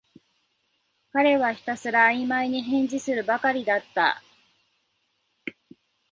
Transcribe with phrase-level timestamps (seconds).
[1.11, 4.23] 彼はひたすらあいまいに返事するばかりだった